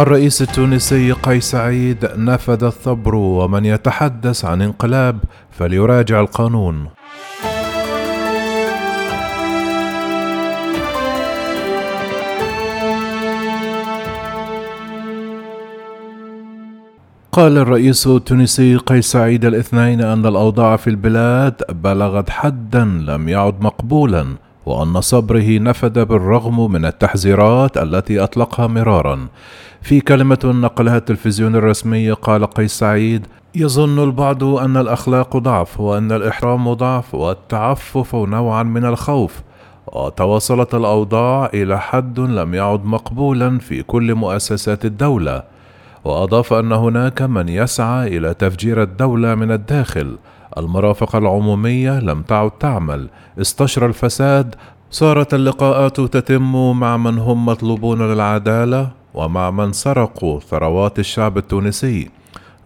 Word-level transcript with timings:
الرئيس 0.00 0.42
التونسي 0.42 1.12
قيس 1.12 1.50
سعيد 1.50 2.08
نفذ 2.16 2.64
الثبر 2.64 3.14
ومن 3.14 3.64
يتحدث 3.64 4.44
عن 4.44 4.62
انقلاب 4.62 5.18
فليراجع 5.50 6.20
القانون. 6.20 6.88
قال 17.32 17.58
الرئيس 17.58 18.06
التونسي 18.06 18.76
قيس 18.76 19.06
سعيد 19.06 19.44
الاثنين 19.44 20.00
أن 20.00 20.26
الأوضاع 20.26 20.76
في 20.76 20.90
البلاد 20.90 21.54
بلغت 21.70 22.30
حدا 22.30 22.84
لم 22.84 23.28
يعد 23.28 23.64
مقبولا. 23.64 24.26
وأن 24.70 25.00
صبره 25.00 25.58
نفد 25.58 25.98
بالرغم 25.98 26.72
من 26.72 26.84
التحذيرات 26.84 27.76
التي 27.76 28.20
أطلقها 28.20 28.66
مرارا. 28.66 29.26
في 29.82 30.00
كلمة 30.00 30.38
نقلها 30.44 30.96
التلفزيون 30.96 31.56
الرسمي 31.56 32.10
قال 32.10 32.46
قيس 32.46 32.78
سعيد 32.78 33.26
يظن 33.54 33.98
البعض 34.04 34.44
أن 34.44 34.76
الأخلاق 34.76 35.36
ضعف 35.36 35.80
وأن 35.80 36.12
الإحرام 36.12 36.72
ضعف 36.72 37.14
والتعفف 37.14 38.14
نوعا 38.14 38.62
من 38.62 38.84
الخوف. 38.84 39.42
وتواصلت 39.92 40.74
الأوضاع 40.74 41.50
إلى 41.54 41.80
حد 41.80 42.20
لم 42.20 42.54
يعد 42.54 42.84
مقبولا 42.84 43.58
في 43.58 43.82
كل 43.82 44.14
مؤسسات 44.14 44.84
الدولة. 44.84 45.42
وأضاف 46.04 46.52
أن 46.52 46.72
هناك 46.72 47.22
من 47.22 47.48
يسعى 47.48 48.16
إلى 48.16 48.34
تفجير 48.34 48.82
الدولة 48.82 49.34
من 49.34 49.52
الداخل. 49.52 50.16
المرافق 50.58 51.16
العمومية 51.16 52.00
لم 52.00 52.22
تعد 52.22 52.50
تعمل. 52.50 53.08
استشرى 53.40 53.86
الفساد 53.86 54.54
صارت 54.90 55.34
اللقاءات 55.34 56.00
تتم 56.00 56.80
مع 56.80 56.96
من 56.96 57.18
هم 57.18 57.46
مطلوبون 57.46 58.02
للعدالة 58.02 58.90
ومع 59.14 59.50
من 59.50 59.72
سرقوا 59.72 60.40
ثروات 60.40 60.98
الشعب 60.98 61.38
التونسي. 61.38 62.10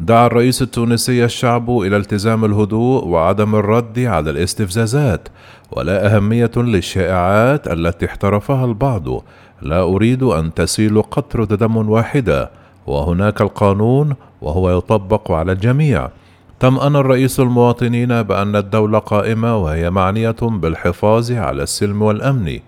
دعا 0.00 0.26
الرئيس 0.26 0.62
التونسي 0.62 1.24
الشعب 1.24 1.70
إلى 1.70 1.96
التزام 1.96 2.44
الهدوء 2.44 3.04
وعدم 3.04 3.54
الرد 3.54 3.98
على 3.98 4.30
الاستفزازات 4.30 5.28
ولا 5.72 6.16
أهمية 6.16 6.50
للشائعات 6.56 7.68
التي 7.68 8.06
احترفها 8.06 8.64
البعض. 8.64 9.08
لا 9.62 9.82
أريد 9.82 10.22
أن 10.22 10.54
تسيل 10.54 11.02
قطره 11.02 11.44
دم 11.44 11.76
واحدة 11.76 12.50
وهناك 12.86 13.40
القانون 13.40 14.14
وهو 14.42 14.78
يطبق 14.78 15.32
على 15.32 15.52
الجميع. 15.52 16.08
طمأن 16.64 16.96
الرئيس 16.96 17.40
المواطنين 17.40 18.22
بأن 18.22 18.56
الدولة 18.56 18.98
قائمة 18.98 19.56
وهي 19.56 19.90
معنية 19.90 20.36
بالحفاظ 20.40 21.32
على 21.32 21.62
السلم 21.62 22.02
والأمن؟ 22.02 22.58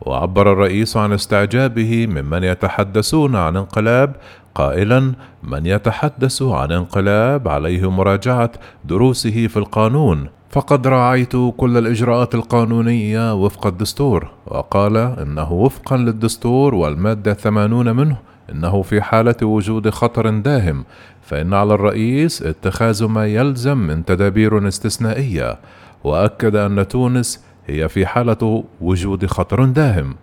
وعبر 0.00 0.52
الرئيس 0.52 0.96
عن 0.96 1.12
استعجابه 1.12 2.06
ممن 2.06 2.44
يتحدثون 2.44 3.36
عن 3.36 3.56
انقلاب 3.56 4.16
قائلا 4.54 5.12
من 5.42 5.66
يتحدث 5.66 6.42
عن 6.42 6.72
انقلاب 6.72 7.48
عليه 7.48 7.90
مراجعة 7.90 8.52
دروسه 8.84 9.46
في 9.46 9.56
القانون 9.56 10.28
فقد 10.50 10.86
راعيت 10.86 11.32
كل 11.56 11.78
الإجراءات 11.78 12.34
القانونية 12.34 13.34
وفق 13.34 13.66
الدستور 13.66 14.28
وقال 14.46 14.96
إنه 14.96 15.52
وفقا 15.52 15.96
للدستور 15.96 16.74
والمادة 16.74 17.32
الثمانون 17.32 17.96
منه 17.96 18.16
إنه 18.50 18.82
في 18.82 19.02
حالة 19.02 19.36
وجود 19.42 19.90
خطر 19.90 20.30
داهم 20.30 20.84
فإن 21.22 21.54
على 21.54 21.74
الرئيس 21.74 22.42
اتخاذ 22.42 23.04
ما 23.04 23.26
يلزم 23.26 23.78
من 23.78 24.04
تدابير 24.04 24.68
استثنائية 24.68 25.58
وأكد 26.04 26.56
أن 26.56 26.88
تونس 26.88 27.44
هي 27.66 27.88
في 27.88 28.06
حالة 28.06 28.64
وجود 28.80 29.26
خطر 29.26 29.64
داهم. 29.64 30.14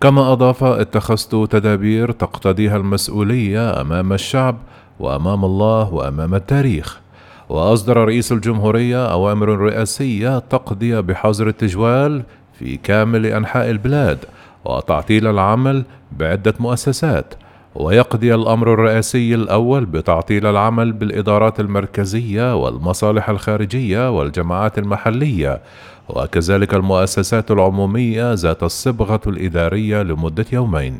كما 0.00 0.32
أضاف 0.32 0.64
اتخذت 0.64 1.52
تدابير 1.52 2.10
تقتضيها 2.10 2.76
المسؤولية 2.76 3.80
أمام 3.80 4.12
الشعب 4.12 4.56
وأمام 5.00 5.44
الله 5.44 5.94
وأمام 5.94 6.34
التاريخ. 6.34 7.00
وأصدر 7.48 7.96
رئيس 7.96 8.32
الجمهورية 8.32 9.12
أوامر 9.12 9.48
رئاسية 9.48 10.38
تقضي 10.38 11.02
بحظر 11.02 11.48
التجوال 11.48 12.22
في 12.58 12.76
كامل 12.76 13.26
أنحاء 13.26 13.70
البلاد 13.70 14.18
وتعطيل 14.64 15.26
العمل 15.26 15.84
بعدة 16.12 16.54
مؤسسات. 16.60 17.34
ويقضي 17.74 18.34
الأمر 18.34 18.72
الرئاسي 18.72 19.34
الأول 19.34 19.86
بتعطيل 19.86 20.46
العمل 20.46 20.92
بالإدارات 20.92 21.60
المركزية 21.60 22.56
والمصالح 22.56 23.30
الخارجية 23.30 24.10
والجماعات 24.18 24.78
المحلية. 24.78 25.60
وكذلك 26.08 26.74
المؤسسات 26.74 27.50
العمومية 27.50 28.32
ذات 28.32 28.62
الصبغة 28.62 29.20
الإدارية 29.26 30.02
لمدة 30.02 30.46
يومين. 30.52 30.98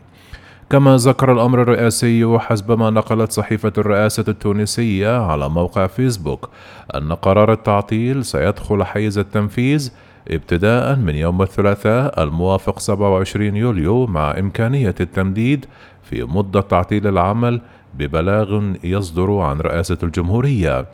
كما 0.70 0.96
ذكر 0.96 1.32
الأمر 1.32 1.62
الرئاسي 1.62 2.38
حسب 2.38 2.78
ما 2.78 2.90
نقلت 2.90 3.32
صحيفة 3.32 3.72
الرئاسة 3.78 4.24
التونسية 4.28 5.20
على 5.22 5.48
موقع 5.48 5.86
فيسبوك 5.86 6.48
أن 6.94 7.12
قرار 7.12 7.52
التعطيل 7.52 8.24
سيدخل 8.24 8.84
حيز 8.84 9.18
التنفيذ 9.18 9.92
ابتداء 10.28 10.96
من 10.96 11.14
يوم 11.14 11.42
الثلاثاء 11.42 12.22
الموافق 12.22 12.78
27 12.78 13.56
يوليو 13.56 14.06
مع 14.06 14.38
إمكانية 14.38 14.94
التمديد 15.00 15.66
في 16.02 16.24
مدة 16.24 16.60
تعطيل 16.60 17.06
العمل 17.06 17.60
ببلاغ 17.94 18.62
يصدر 18.84 19.38
عن 19.38 19.60
رئاسة 19.60 19.98
الجمهورية. 20.02 20.86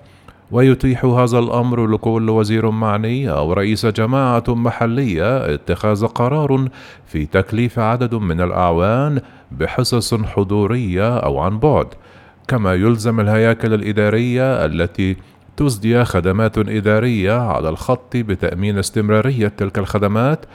ويتيح 0.51 1.05
هذا 1.05 1.39
الأمر 1.39 1.87
لكل 1.87 2.31
وزير 2.31 2.71
معني 2.71 3.31
أو 3.31 3.53
رئيس 3.53 3.87
جماعة 3.87 4.45
محلية 4.49 5.55
اتخاذ 5.55 6.07
قرار 6.07 6.69
في 7.07 7.27
تكليف 7.27 7.79
عدد 7.79 8.15
من 8.15 8.41
الأعوان 8.41 9.21
بحصص 9.53 10.15
حضورية 10.15 11.19
أو 11.19 11.39
عن 11.39 11.59
بعد. 11.59 11.87
كما 12.49 12.75
يلزم 12.75 13.21
الهياكل 13.21 13.75
الإدارية 13.75 14.65
التي 14.65 15.17
تسدي 15.57 16.05
خدمات 16.05 16.59
إدارية 16.59 17.33
على 17.33 17.69
الخط 17.69 18.17
بتأمين 18.17 18.79
استمرارية 18.79 19.49
تلك 19.49 19.79
الخدمات 19.79 20.47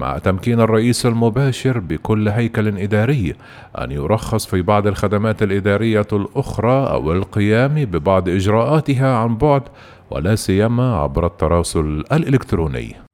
مع 0.00 0.18
تمكين 0.18 0.60
الرئيس 0.60 1.06
المباشر 1.06 1.78
بكل 1.78 2.28
هيكل 2.28 2.78
إداري 2.78 3.34
أن 3.78 3.90
يرخص 3.90 4.46
في 4.46 4.62
بعض 4.62 4.86
الخدمات 4.86 5.42
الإدارية 5.42 6.06
الأخرى 6.12 6.90
أو 6.90 7.12
القيام 7.12 7.74
ببعض 7.84 8.28
إجراءاتها 8.28 9.16
عن 9.16 9.36
بعد 9.36 9.62
ولا 10.10 10.34
سيما 10.34 10.96
عبر 10.96 11.26
التراسل 11.26 12.04
الإلكتروني. 12.12 13.09